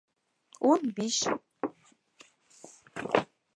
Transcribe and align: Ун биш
Ун 0.69 0.87
биш 0.99 1.19